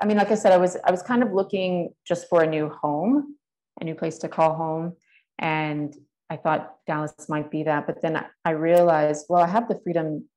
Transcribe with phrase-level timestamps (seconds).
[0.00, 2.46] I mean, like I said, I was I was kind of looking just for a
[2.46, 3.36] new home,
[3.80, 4.96] a new place to call home,
[5.38, 5.94] and
[6.28, 7.86] I thought Dallas might be that.
[7.86, 10.28] But then I realized, well, I have the freedom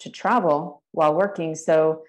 [0.00, 2.02] to travel while working, so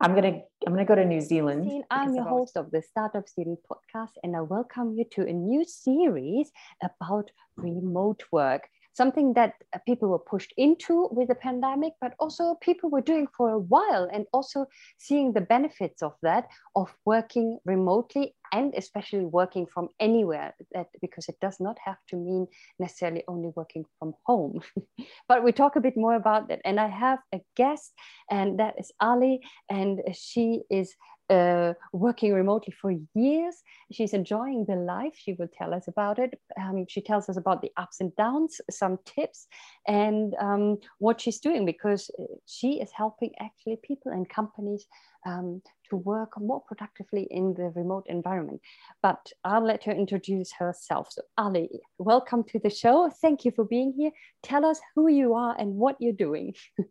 [0.00, 1.84] I'm gonna I'm gonna go to New Zealand.
[1.90, 5.64] I'm your host of the Startup Student Podcast, and I welcome you to a new
[5.64, 6.50] series
[6.82, 12.56] about remote work something that uh, people were pushed into with the pandemic, but also
[12.60, 14.66] people were doing for a while and also
[14.98, 21.28] seeing the benefits of that, of working remotely and especially working from anywhere that because
[21.28, 22.46] it does not have to mean
[22.78, 24.60] necessarily only working from home.
[25.28, 26.60] But we talk a bit more about that.
[26.64, 27.92] And i have a guest
[28.30, 30.94] and that is ali and she is
[31.30, 33.56] uh, working remotely for years.
[33.92, 35.14] She's enjoying the life.
[35.16, 36.38] She will tell us about it.
[36.60, 39.46] Um, she tells us about the ups and downs, some tips,
[39.86, 44.86] and um, what she's doing because uh, she is helping actually people and companies
[45.26, 48.60] um, to work more productively in the remote environment.
[49.02, 51.12] But I'll let her introduce herself.
[51.12, 53.10] So, Ali, welcome to the show.
[53.20, 54.10] Thank you for being here.
[54.42, 56.54] Tell us who you are and what you're doing.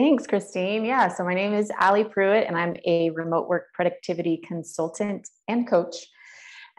[0.00, 0.86] Thanks, Christine.
[0.86, 5.68] Yeah, so my name is Ali Pruitt, and I'm a remote work productivity consultant and
[5.68, 5.94] coach.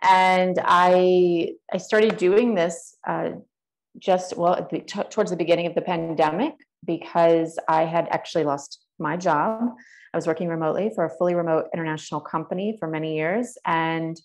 [0.01, 3.33] And I I started doing this uh,
[3.99, 8.79] just well the, t- towards the beginning of the pandemic because I had actually lost
[8.97, 9.69] my job.
[10.15, 14.19] I was working remotely for a fully remote international company for many years, and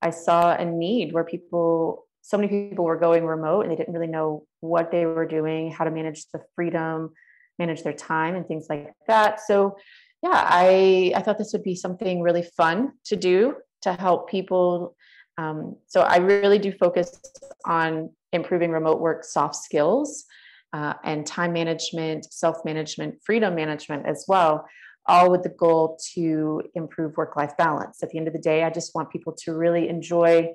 [0.00, 3.92] I saw a need where people so many people were going remote and they didn't
[3.92, 7.12] really know what they were doing, how to manage the freedom
[7.58, 9.40] manage their time and things like that.
[9.40, 9.76] So
[10.22, 14.96] yeah, I I thought this would be something really fun to do to help people.
[15.36, 17.20] Um, so I really do focus
[17.64, 20.24] on improving remote work soft skills
[20.72, 24.66] uh, and time management, self management, freedom management as well,
[25.06, 28.02] all with the goal to improve work life balance.
[28.02, 30.54] At the end of the day, I just want people to really enjoy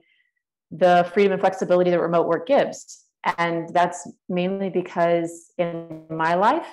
[0.71, 3.02] the freedom and flexibility that remote work gives.
[3.37, 6.67] And that's mainly because in my life,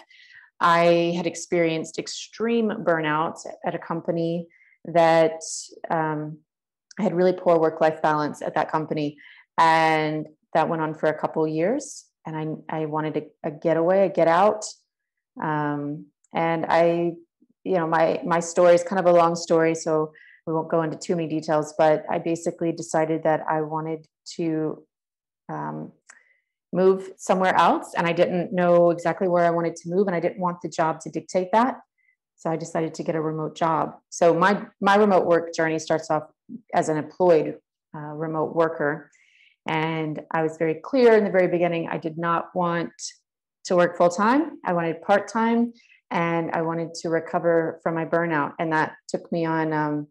[0.60, 4.48] I had experienced extreme burnout at a company
[4.84, 5.40] that
[5.90, 6.38] um,
[6.98, 9.16] had really poor work life balance at that company.
[9.58, 12.06] And that went on for a couple years.
[12.26, 14.64] And I, I wanted a, a getaway, a get out.
[15.42, 17.12] Um, and I,
[17.64, 19.74] you know, my, my story is kind of a long story.
[19.74, 20.12] So
[20.46, 24.06] we won't go into too many details, but I basically decided that I wanted
[24.36, 24.82] to
[25.48, 25.92] um,
[26.72, 30.20] move somewhere else and I didn't know exactly where I wanted to move and I
[30.20, 31.80] didn't want the job to dictate that.
[32.36, 33.96] So I decided to get a remote job.
[34.08, 36.24] So my my remote work journey starts off
[36.74, 37.56] as an employed
[37.94, 39.10] uh, remote worker
[39.66, 42.92] and I was very clear in the very beginning I did not want
[43.64, 44.58] to work full time.
[44.64, 45.72] I wanted part time
[46.10, 50.08] and I wanted to recover from my burnout and that took me on um,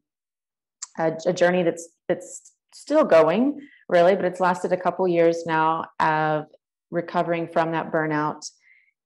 [0.98, 3.60] a, a journey that's that's still going
[3.90, 6.46] really, but it's lasted a couple years now of
[6.92, 8.50] recovering from that burnout.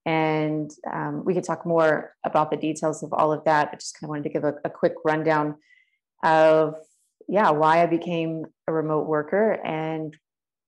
[0.05, 3.95] And um, we could talk more about the details of all of that, I just
[3.95, 5.55] kind of wanted to give a, a quick rundown
[6.23, 6.75] of,
[7.29, 10.16] yeah, why I became a remote worker and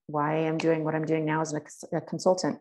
[0.08, 2.60] why I'm doing what I'm doing now as a, consultant.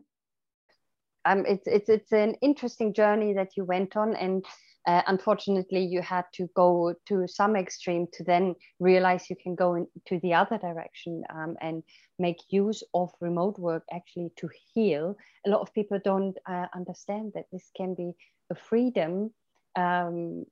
[1.23, 4.15] Um, it's, it's, it's an interesting journey that you went on.
[4.15, 4.45] And
[4.87, 9.75] uh, unfortunately you had to go to some extreme to then realize you can go
[9.75, 11.83] into the other direction um, and
[12.19, 15.15] make use of remote work actually to heal
[15.45, 18.11] a lot of people don't uh, understand that this can be
[18.51, 19.31] a freedom
[19.75, 20.45] um,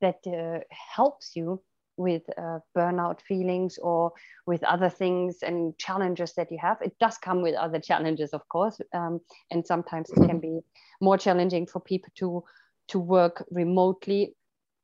[0.00, 1.62] that uh, helps you
[1.96, 4.12] with uh, burnout feelings or
[4.46, 6.78] with other things and challenges that you have.
[6.80, 9.20] It does come with other challenges, of course, um,
[9.50, 10.60] and sometimes it can be
[11.00, 12.42] more challenging for people to
[12.90, 14.34] to work remotely.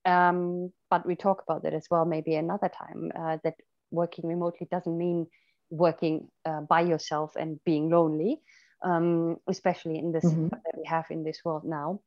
[0.05, 3.55] Um, but we talk about that as well, maybe another time, uh, that
[3.91, 5.27] working remotely doesn't mean
[5.71, 8.41] working uh, by yourself and being lonely,
[8.85, 10.49] um, especially in this mm-hmm.
[10.49, 12.01] that we have in this world now.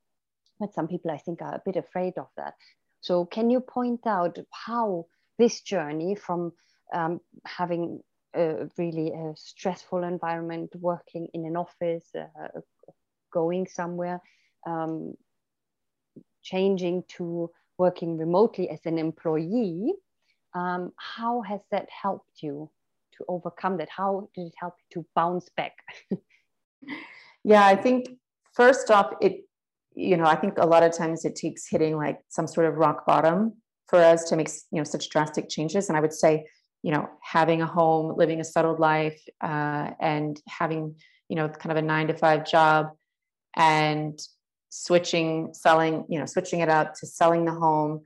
[0.59, 2.53] But some people, I think, are a bit afraid of that.
[3.01, 5.05] So, can you point out how
[5.37, 6.51] this journey from
[6.93, 8.01] um, having
[8.35, 12.59] a really a stressful environment, working in an office, uh,
[13.31, 14.21] going somewhere,
[14.67, 15.13] um,
[16.49, 19.93] changing to working remotely as an employee,
[20.53, 22.69] um, how has that helped you
[23.17, 23.89] to overcome that?
[23.89, 25.73] How did it help you to bounce back?
[27.43, 28.09] yeah, I think
[28.53, 29.45] first off, it,
[29.95, 32.75] you know, I think a lot of times it takes hitting like some sort of
[32.75, 33.53] rock bottom
[33.87, 35.89] for us to make, you know, such drastic changes.
[35.89, 36.45] And I would say,
[36.83, 40.95] you know, having a home, living a settled life, uh, and having,
[41.27, 42.91] you know, kind of a nine to five job
[43.55, 44.19] and
[44.69, 48.01] switching selling you know switching it out to selling the home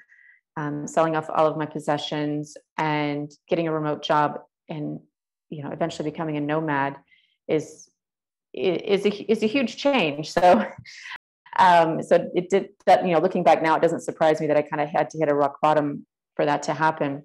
[0.55, 4.39] um, selling off all of my possessions and getting a remote job
[4.69, 4.99] and
[5.49, 6.95] you know eventually becoming a nomad
[7.47, 7.89] is
[8.53, 10.31] is a is a huge change.
[10.31, 10.65] So
[11.59, 14.57] um, so it did that you know looking back now it doesn't surprise me that
[14.57, 16.05] i kind of had to hit a rock bottom
[16.35, 17.23] for that to happen.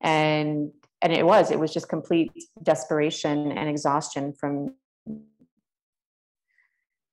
[0.00, 2.32] And and it was it was just complete
[2.62, 4.74] desperation and exhaustion from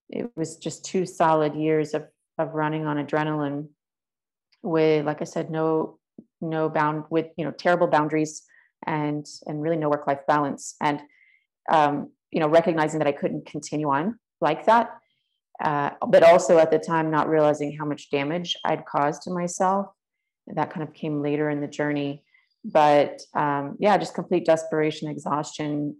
[0.09, 2.05] it was just two solid years of
[2.37, 3.67] of running on adrenaline
[4.61, 5.97] with like i said no
[6.41, 8.43] no bound with you know terrible boundaries
[8.85, 10.75] and and really no work life balance.
[10.81, 11.01] And
[11.71, 14.97] um, you know recognizing that i couldn't continue on like that
[15.63, 19.87] uh, but also at the time not realizing how much damage i'd caused to myself
[20.47, 22.23] that kind of came later in the journey.
[22.63, 25.97] But um, yeah just complete desperation exhaustion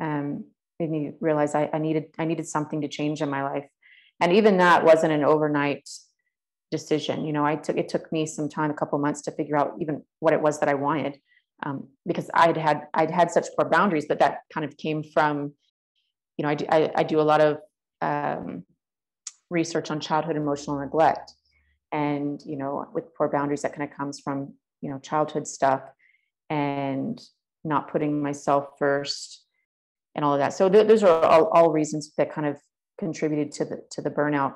[0.00, 0.44] um,
[0.82, 3.64] made me realize I, I needed i needed something to change in my life.
[4.20, 5.88] And even that wasn't an overnight
[6.70, 7.24] decision.
[7.24, 9.74] You know i took it took me some time a couple months to figure out
[9.80, 11.18] even what it was that i wanted
[11.64, 15.52] um, because i'd had i'd had such poor boundaries but that kind of came from
[16.36, 17.58] you know i do, I, I do a lot of
[18.00, 18.64] um,
[19.52, 21.32] research on childhood emotional neglect.
[21.92, 25.82] And you know with poor boundaries that kind of comes from you know childhood stuff
[26.48, 27.20] and
[27.64, 29.41] not putting myself first
[30.14, 30.52] and all of that.
[30.52, 32.58] So th- those are all, all reasons that kind of
[32.98, 34.54] contributed to the to the burnout.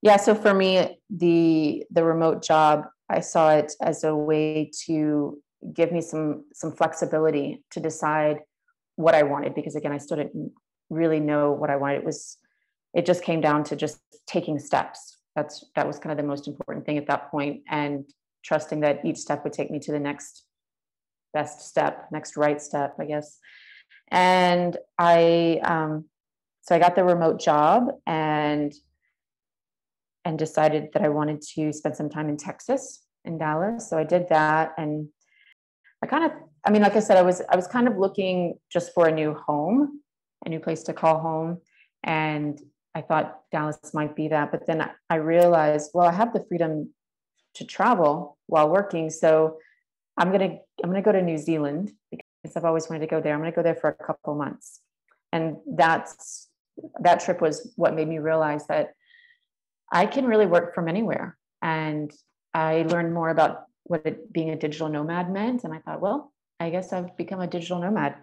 [0.00, 5.38] Yeah so for me the the remote job i saw it as a way to
[5.72, 8.38] give me some some flexibility to decide
[8.96, 10.52] what i wanted because again i still didn't
[10.90, 11.98] really know what i wanted.
[11.98, 12.38] It was
[12.94, 15.18] it just came down to just taking steps.
[15.34, 18.04] That's that was kind of the most important thing at that point and
[18.44, 20.44] trusting that each step would take me to the next
[21.32, 23.38] best step next right step i guess
[24.12, 26.04] and i um,
[26.62, 28.72] so i got the remote job and
[30.24, 33.88] and decided that i wanted to spend some time in texas in dallas.
[33.88, 35.08] So i did that and
[36.02, 36.32] i kind of
[36.64, 39.12] i mean like i said i was i was kind of looking just for a
[39.12, 40.02] new home
[40.44, 41.60] a new place to call home.
[42.04, 42.60] And
[42.94, 46.92] I thought Dallas might be that, but then I realized, well, I have the freedom
[47.54, 49.58] to travel while working, so
[50.16, 51.92] I'm gonna I'm gonna go to New Zealand
[52.42, 53.34] because I've always wanted to go there.
[53.34, 54.80] I'm gonna go there for a couple months,
[55.32, 56.48] and that's
[57.00, 58.94] that trip was what made me realize that
[59.92, 61.36] I can really work from anywhere.
[61.60, 62.10] And
[62.54, 66.32] I learned more about what it, being a digital nomad meant, and I thought, well,
[66.58, 68.16] I guess I've become a digital nomad.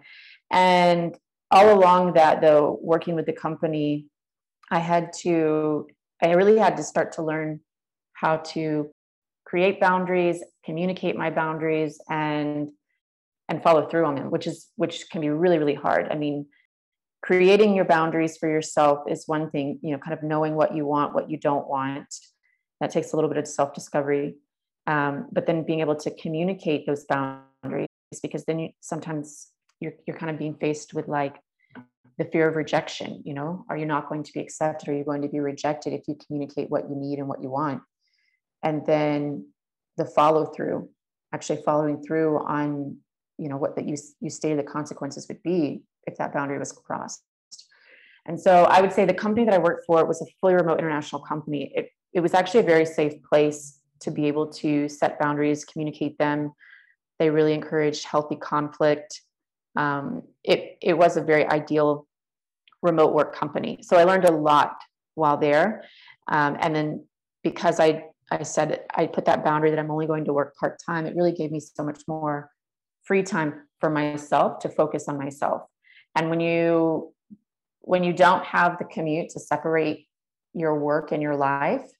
[0.50, 1.16] And
[1.50, 4.06] all along that, though, working with the company
[4.70, 5.88] I had to,
[6.22, 7.60] I really had to start to learn
[8.12, 8.90] how to
[9.44, 12.70] create boundaries, communicate my boundaries, and
[13.50, 16.08] and follow through on them, which is which can be really really hard.
[16.10, 16.46] I mean,
[17.22, 19.80] creating your boundaries for yourself is one thing.
[19.82, 22.14] You know, kind of knowing what you want, what you don't want.
[22.80, 24.36] That takes a little bit of self discovery,
[24.86, 27.88] um, but then being able to communicate those boundaries
[28.22, 29.48] because then you sometimes
[29.80, 31.36] you're you're kind of being faced with like
[32.18, 35.04] the fear of rejection you know are you not going to be accepted are you
[35.04, 37.80] going to be rejected if you communicate what you need and what you want
[38.62, 39.46] and then
[39.96, 40.88] the follow through
[41.32, 42.96] actually following through on
[43.40, 46.72] you know what that you you stated the consequences would be if that boundary was
[46.72, 47.22] crossed
[48.26, 50.78] and so i would say the company that i worked for was a fully remote
[50.78, 55.18] international company it, it was actually a very safe place to be able to set
[55.18, 56.52] boundaries communicate them
[57.18, 59.22] they really encouraged healthy conflict
[59.76, 62.06] um, it, it was a very ideal
[62.82, 63.78] remote work company.
[63.82, 64.76] So I learned a lot
[65.14, 65.84] while there.
[66.28, 67.04] Um, and then
[67.42, 70.78] because I, I said I put that boundary that I'm only going to work part
[70.84, 72.50] time, it really gave me so much more
[73.10, 75.62] free time for myself to focus on myself.
[76.14, 77.12] And when you
[77.80, 80.06] when you don't have the commute to separate
[80.52, 81.90] your work and your life,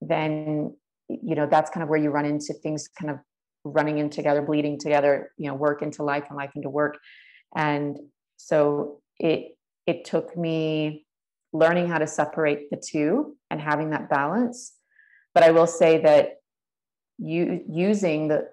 [0.00, 0.76] then
[1.08, 3.18] you know that's kind of where you run into things kind of
[3.62, 6.98] running in together, bleeding together, you know, work into life and life into work.
[7.54, 7.96] And
[8.36, 9.56] so it
[9.86, 11.06] it took me
[11.52, 14.72] learning how to separate the two and having that balance.
[15.34, 16.38] But I will say that
[17.18, 18.48] you using the,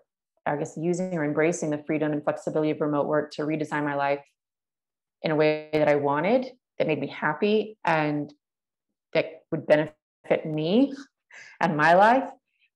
[0.49, 3.95] I guess using or embracing the freedom and flexibility of remote work to redesign my
[3.95, 4.23] life
[5.21, 8.33] in a way that I wanted, that made me happy and
[9.13, 10.93] that would benefit me
[11.61, 12.29] and my life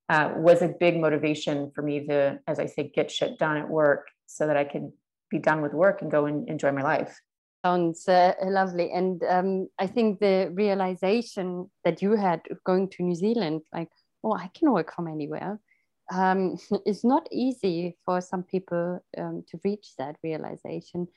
[0.09, 3.69] uh, was a big motivation for me to, as I say, get shit done at
[3.69, 4.91] work so that I could
[5.29, 7.19] be done with work and go and enjoy my life.
[7.65, 8.91] Sounds uh, lovely.
[8.91, 13.89] And um, i think the realization that you had going to new zealand like
[14.23, 15.59] oh i can work from anywhere
[16.11, 21.07] um, is not easy for some people um, to reach that realization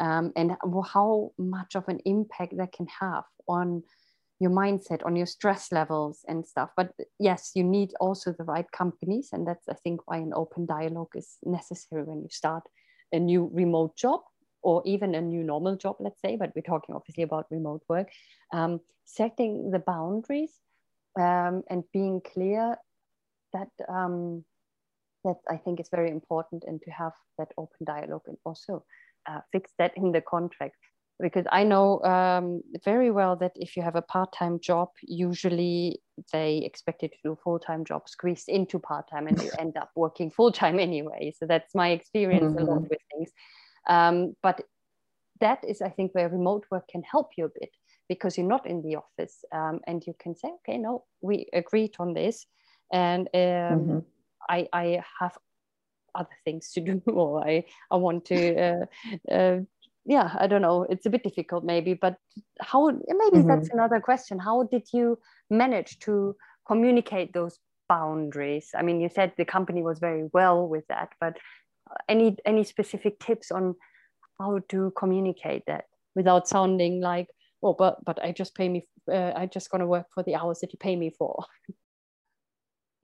[0.00, 0.52] um, and
[0.92, 3.82] how much of an impact that can have on
[4.40, 6.70] your mindset on your stress levels and stuff.
[6.76, 10.66] But yes you need also the right companies and that's i think why an open
[10.66, 12.64] dialogue is necessary when you start
[13.12, 14.20] a new remote job
[14.62, 18.08] or even a new normal job let's say but we're talking obviously about remote work.
[18.52, 20.52] Um, setting the boundaries
[21.18, 22.76] um, and being clear
[23.54, 24.44] that um,
[25.24, 28.84] that i think is very important and to have that open dialogue and also
[29.26, 30.76] uh, fix that in the contract
[31.20, 36.00] because I know um, very well that if you have a part-time job, usually
[36.32, 40.30] they expect you to do full-time job squeezed into part-time, and you end up working
[40.30, 41.32] full-time anyway.
[41.38, 42.66] So that's my experience mm-hmm.
[42.66, 42.88] a lot mm-hmm.
[42.90, 43.30] with things.
[43.88, 44.62] Um, but
[45.40, 47.70] that is, I think, where remote work can help you a bit
[48.08, 51.94] because you're not in the office, um, and you can say, okay, no, we agreed
[51.98, 52.44] on this,
[52.92, 53.98] and um, mm-hmm.
[54.48, 55.36] I, I have
[56.14, 58.86] other things to do or I, I want to uh,
[59.30, 59.60] uh,
[60.04, 62.16] yeah i don't know it's a bit difficult maybe but
[62.60, 63.48] how maybe mm-hmm.
[63.48, 65.18] that's another question how did you
[65.50, 66.36] manage to
[66.66, 71.38] communicate those boundaries i mean you said the company was very well with that but
[72.08, 73.74] any any specific tips on
[74.38, 77.28] how to communicate that without sounding like
[77.62, 80.60] oh but but i just pay me uh, i just to work for the hours
[80.60, 81.44] that you pay me for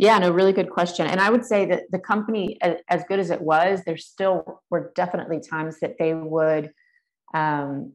[0.01, 1.07] yeah, no, really good question.
[1.07, 4.93] And I would say that the company, as good as it was, there still were
[4.97, 6.73] definitely times that they would
[7.35, 7.93] um,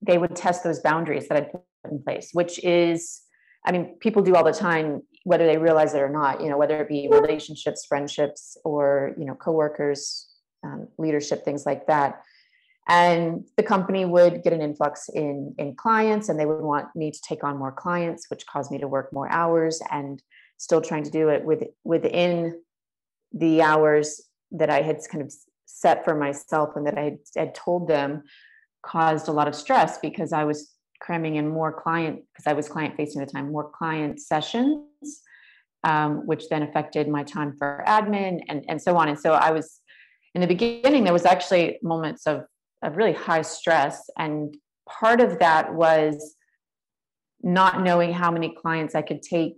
[0.00, 1.60] they would test those boundaries that I put
[1.90, 3.20] in place, which is,
[3.66, 6.40] I mean, people do all the time, whether they realize it or not.
[6.40, 10.26] You know, whether it be relationships, friendships, or you know, coworkers,
[10.64, 12.22] um, leadership, things like that.
[12.88, 17.10] And the company would get an influx in in clients, and they would want me
[17.10, 20.22] to take on more clients, which caused me to work more hours, and
[20.58, 22.60] still trying to do it with within
[23.32, 24.20] the hours
[24.52, 25.32] that I had kind of
[25.66, 28.22] set for myself and that I had told them
[28.82, 32.68] caused a lot of stress because I was cramming in more client because I was
[32.68, 34.86] client facing at the time, more client sessions,
[35.84, 39.08] um, which then affected my time for admin and, and so on.
[39.08, 39.80] And so I was
[40.34, 42.44] in the beginning, there was actually moments of,
[42.82, 44.08] of really high stress.
[44.18, 44.56] And
[44.88, 46.36] part of that was
[47.42, 49.56] not knowing how many clients I could take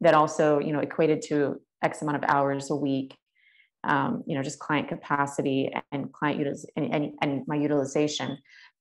[0.00, 3.16] that also, you know, equated to X amount of hours a week
[3.84, 8.36] um, you know, just client capacity and client utiliz- and, and, and, my utilization.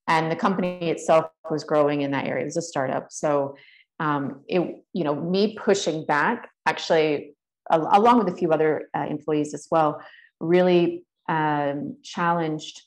[0.07, 2.43] And the company itself was growing in that area.
[2.43, 3.07] It was a startup.
[3.11, 3.55] So
[3.99, 4.61] um, it,
[4.93, 7.35] you know, me pushing back actually,
[7.69, 10.01] along with a few other uh, employees as well,
[10.39, 12.81] really um, challenged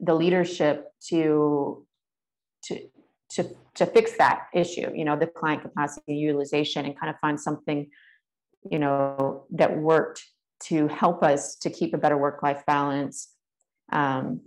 [0.00, 1.86] the leadership to
[2.64, 2.78] to
[3.30, 4.90] to to fix that issue.
[4.94, 7.88] You know, the client capacity utilization and kind of find something,
[8.70, 10.24] you know, that worked
[10.64, 13.32] to help us to keep a better work-life balance,
[13.92, 14.40] um,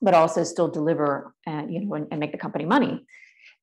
[0.00, 3.04] but also still deliver, uh, you know, and, and, make the company money.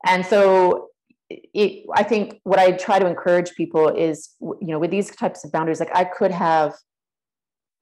[0.06, 0.90] And so,
[1.30, 5.44] it, I think what I try to encourage people is, you know, with these types
[5.44, 6.76] of boundaries, like I could have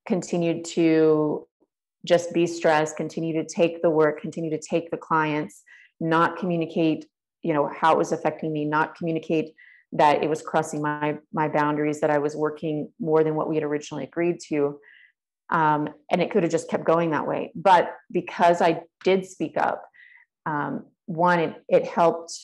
[0.08, 1.48] continued to
[2.06, 5.64] just be stressed, continue to take the work, continue to take the clients,
[6.04, 7.06] not communicate,
[7.42, 9.56] you know, how it was affecting me, not communicate
[9.94, 13.56] that it was crossing my my boundaries that i was working more than what we
[13.56, 14.80] had originally agreed to.
[15.50, 17.52] Um, and it could have just kept going that way.
[17.56, 19.84] But because i did speak up
[20.46, 22.38] um, one it, it helped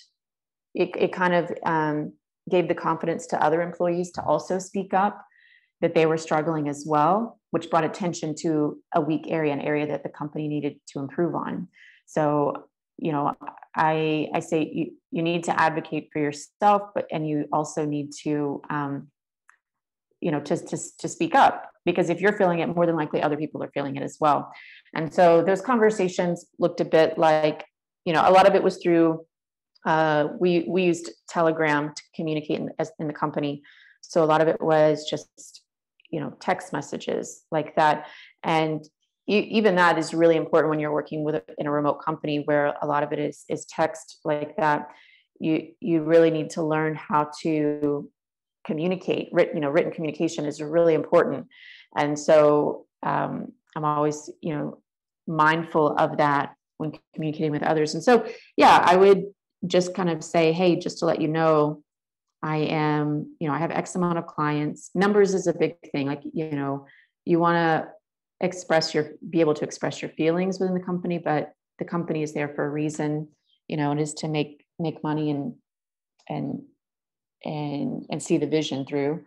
[0.73, 2.13] it, it kind of um,
[2.49, 5.25] gave the confidence to other employees to also speak up
[5.81, 9.87] that they were struggling as well which brought attention to a weak area an area
[9.87, 11.67] that the company needed to improve on.
[12.05, 12.68] So
[13.01, 13.33] you know
[13.75, 18.11] i i say you, you need to advocate for yourself but and you also need
[18.23, 19.07] to um,
[20.21, 23.21] you know to, to to speak up because if you're feeling it more than likely
[23.21, 24.51] other people are feeling it as well.
[24.93, 27.65] And so those conversations looked a bit like
[28.05, 29.25] you know a lot of it was through
[29.85, 33.61] uh, we we used telegram to communicate in, as, in the company.
[34.01, 35.61] So a lot of it was just
[36.09, 38.07] you know text messages like that.
[38.43, 38.83] And
[39.37, 42.87] even that is really important when you're working with in a remote company where a
[42.87, 44.89] lot of it is is text like that.
[45.39, 48.09] You you really need to learn how to
[48.65, 49.29] communicate.
[49.31, 51.47] Written you know written communication is really important.
[51.95, 54.81] And so um, i'm always you know
[55.27, 57.93] mindful of that when communicating with others.
[57.93, 59.25] And so yeah i would
[59.67, 61.83] just kind of say hey just to let you know
[62.41, 64.89] i am you know i have x amount of clients.
[64.95, 66.07] Numbers is a big thing.
[66.07, 66.87] Like you know
[67.25, 67.91] you want to
[68.41, 72.33] express your be able to express your feelings within the company but the company is
[72.33, 73.27] there for a reason
[73.67, 75.53] you know and is to make make money and
[76.27, 76.61] and
[77.45, 79.23] and and see the vision through.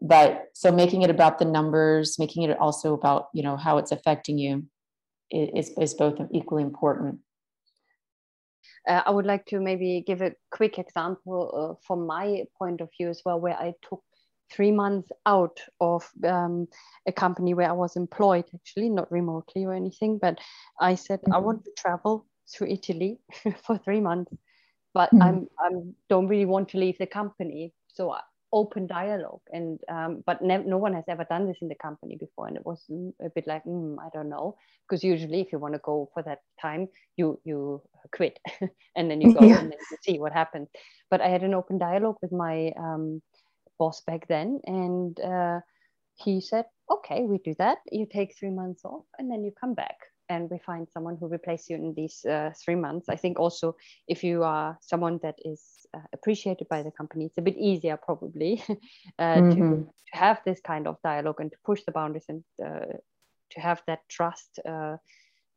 [0.00, 3.92] But so making it about the numbers making it also about you know how it's
[3.92, 4.66] affecting you
[5.30, 7.20] is is both equally important.
[8.86, 12.90] Uh, I would like to maybe give a quick example uh, from my point of
[12.96, 14.02] view as well, where I took
[14.50, 16.68] three months out of um,
[17.06, 20.38] a company where I was employed, actually, not remotely or anything, but
[20.80, 21.34] I said, mm-hmm.
[21.34, 23.18] I want to travel through Italy
[23.66, 24.32] for three months,
[24.92, 25.22] but mm-hmm.
[25.22, 27.72] I'm, I'm don't really want to leave the company.
[27.88, 28.20] So I,
[28.54, 32.16] open dialogue and um, but ne- no one has ever done this in the company
[32.16, 32.88] before and it was
[33.20, 36.22] a bit like mm, i don't know because usually if you want to go for
[36.22, 36.86] that time
[37.16, 37.82] you you
[38.14, 38.38] quit
[38.96, 39.58] and then you go yeah.
[39.58, 40.68] and then you see what happens
[41.10, 43.20] but i had an open dialogue with my um,
[43.78, 45.60] boss back then and uh,
[46.16, 49.74] he said okay we do that you take three months off and then you come
[49.74, 49.96] back
[50.28, 53.08] and we find someone who replaces you in these uh, three months.
[53.08, 53.76] I think also
[54.08, 55.62] if you are someone that is
[55.94, 58.62] uh, appreciated by the company, it's a bit easier probably
[59.18, 59.50] uh, mm-hmm.
[59.50, 62.96] to, to have this kind of dialogue and to push the boundaries and uh,
[63.50, 64.96] to have that trust uh,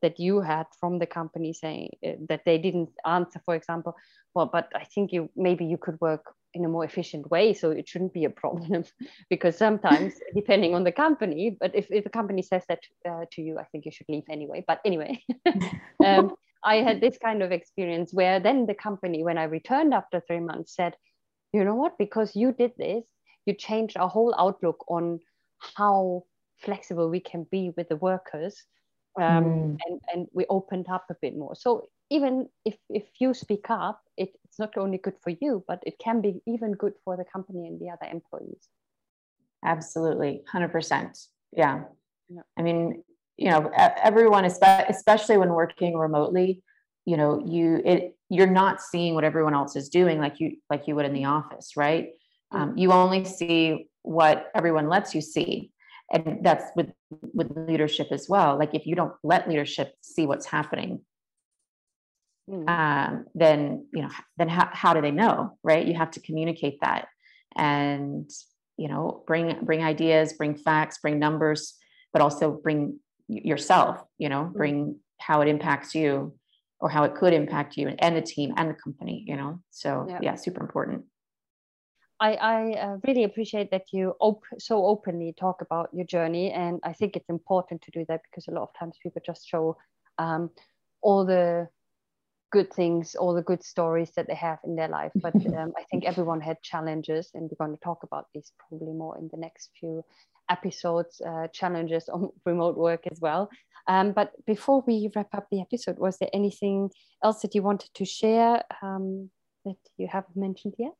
[0.01, 3.95] that you had from the company saying uh, that they didn't answer, for example,
[4.35, 7.71] well, but I think you maybe you could work in a more efficient way so
[7.71, 8.83] it shouldn't be a problem.
[9.29, 13.41] Because sometimes depending on the company but if, if the company says that uh, to
[13.41, 14.63] you i think you should leave anyway.
[14.67, 15.23] But anyway
[16.05, 20.21] um, i had this kind of experience where then the company when i returned after
[20.21, 20.95] three months said
[21.53, 21.97] you know what?
[21.97, 23.05] Because you did this
[23.47, 25.19] you changed our whole outlook on
[25.75, 26.23] how
[26.57, 28.61] flexible we can be with the workers
[29.19, 29.77] um, mm.
[29.87, 31.55] and, and we opened up a bit more.
[31.55, 35.81] So even if if you speak up it, it's not only good for you but
[35.85, 38.69] it can be even good for the company and the other employees
[39.65, 41.83] absolutely 100% yeah,
[42.29, 42.41] yeah.
[42.57, 43.03] i mean
[43.37, 46.61] you know everyone especially when working remotely
[47.05, 50.87] you know you it you're not seeing what everyone else is doing like you like
[50.87, 52.09] you would in the office right
[52.53, 52.57] mm-hmm.
[52.61, 55.71] um, you only see what everyone lets you see
[56.11, 56.91] and that's with
[57.33, 60.99] with leadership as well like if you don't let leadership see what's happening
[62.49, 62.69] mm.
[62.69, 66.79] um, then you know then how, how do they know right you have to communicate
[66.81, 67.07] that
[67.55, 68.29] and
[68.77, 71.75] you know bring bring ideas bring facts bring numbers
[72.13, 74.53] but also bring yourself you know mm.
[74.53, 76.33] bring how it impacts you
[76.79, 80.05] or how it could impact you and the team and the company you know so
[80.09, 81.03] yeah, yeah super important
[82.19, 86.79] I, I uh, really appreciate that you op- so openly talk about your journey, and
[86.83, 89.77] I think it's important to do that because a lot of times people just show
[90.17, 90.49] um,
[91.03, 91.67] all the
[92.51, 95.11] good things, all the good stories that they have in their life.
[95.15, 98.93] But um, I think everyone had challenges, and we're going to talk about these probably
[98.93, 100.03] more in the next few
[100.49, 101.21] episodes.
[101.21, 103.49] Uh, challenges on remote work as well.
[103.87, 106.89] Um, but before we wrap up the episode, was there anything
[107.23, 109.29] else that you wanted to share um,
[109.63, 110.93] that you haven't mentioned yet?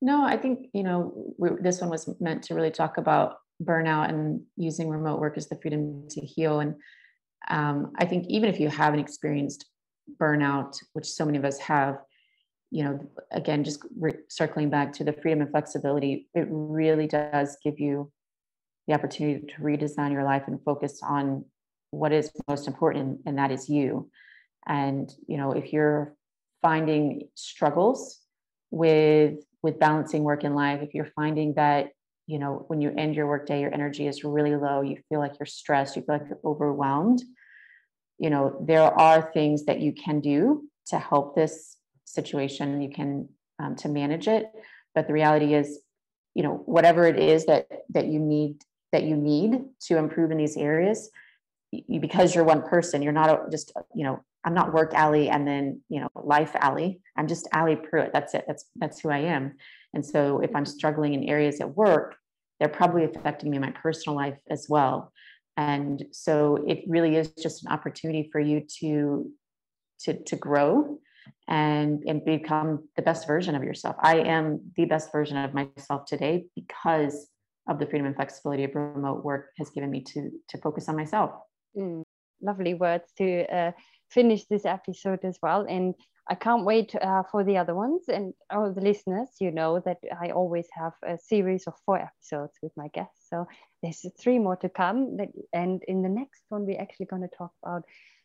[0.00, 4.42] No, I think you know this one was meant to really talk about burnout and
[4.56, 6.60] using remote work as the freedom to heal.
[6.60, 6.74] And
[7.48, 9.66] um, I think even if you haven't experienced
[10.20, 11.98] burnout, which so many of us have,
[12.70, 17.56] you know, again, just re- circling back to the freedom and flexibility, it really does
[17.62, 18.10] give you
[18.86, 21.44] the opportunity to redesign your life and focus on
[21.90, 24.10] what is most important, and that is you.
[24.66, 26.14] And you know, if you're
[26.62, 28.20] finding struggles
[28.70, 31.90] with with balancing work and life, if you're finding that
[32.26, 35.38] you know when you end your workday, your energy is really low, you feel like
[35.38, 37.22] you're stressed, you feel like you're overwhelmed,
[38.18, 42.80] you know there are things that you can do to help this situation.
[42.80, 44.50] You can um, to manage it.
[44.94, 45.80] But the reality is
[46.36, 50.36] you know whatever it is that that you need that you need to improve in
[50.36, 51.10] these areas
[51.72, 55.48] you, because you're one person you're not just you know i'm not work Allie and
[55.48, 58.44] then you know life Allie i'm just Allie Pruitt that's it.
[58.46, 59.54] That's that's who i am.
[59.94, 62.16] And so if i'm struggling in areas at work
[62.60, 65.12] they're probably affecting me in my personal life as well
[65.56, 69.30] and so it really is just an opportunity for you to
[70.00, 70.98] to to grow
[71.48, 73.96] and and become the best version of yourself.
[74.00, 77.28] I am the best version of myself today because
[77.68, 80.96] of the freedom and flexibility of remote work has given me to to focus on
[80.96, 81.32] myself.
[81.76, 82.02] Mm,
[82.42, 83.72] lovely words to uh,
[84.10, 85.94] finish this episode as well and
[86.28, 88.08] I can't wait uh, for the other ones.
[88.08, 92.54] And all the listeners, you know that I always have a series of four episodes
[92.62, 93.28] with my guests.
[93.30, 93.46] So
[93.82, 95.18] there's three more to come.
[95.18, 97.84] That, And in the next one, we're actually going to talk about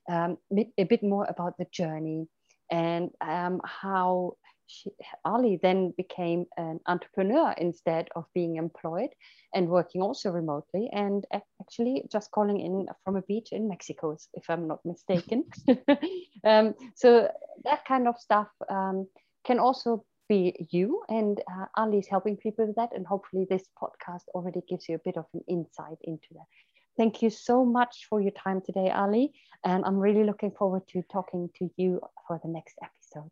[0.10, 0.38] um,
[0.80, 2.28] a bit more about the journey
[2.72, 4.34] and um, how
[4.72, 4.92] she,
[5.26, 9.10] Ali then became an entrepreneur instead of being employed
[9.54, 11.26] and working also remotely and
[11.62, 15.46] actually just calling in from a beach in Mexico, if I'm not mistaken.
[16.46, 17.30] um, so
[17.66, 19.08] that kind of stuff um,
[19.46, 23.68] can also be you and uh, Ali is helping people with that and hopefully this
[23.82, 26.46] podcast already gives you a bit of an insight into that.
[26.98, 29.34] Thank you so much for your time today, Ali.
[29.64, 33.32] And I'm really looking forward to talking to you for the next episode.